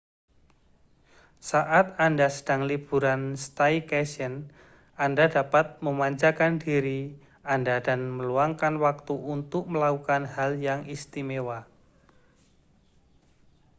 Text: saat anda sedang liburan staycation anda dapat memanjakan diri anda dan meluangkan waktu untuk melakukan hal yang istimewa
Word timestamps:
saat 1.49 1.87
anda 2.05 2.25
sedang 2.35 2.61
liburan 2.71 3.21
staycation 3.45 4.33
anda 5.05 5.25
dapat 5.35 5.67
memanjakan 5.85 6.53
diri 6.65 7.01
anda 7.53 7.75
dan 7.87 7.99
meluangkan 8.17 8.73
waktu 8.85 9.13
untuk 9.35 9.63
melakukan 9.73 10.23
hal 10.35 10.51
yang 10.67 10.81
istimewa 10.95 11.59